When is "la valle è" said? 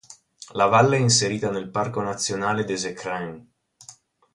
0.53-0.99